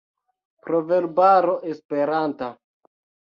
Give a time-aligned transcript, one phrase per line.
[0.67, 2.47] Proverbaro esperanta.